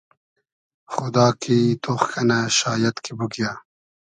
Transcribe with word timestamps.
خودا 0.93 1.27
کی 1.41 1.59
تۉخ 1.83 2.01
کئنۂ 2.11 2.39
شایئد 2.57 2.95
کی 3.03 3.11
بوگیۂ 3.17 3.51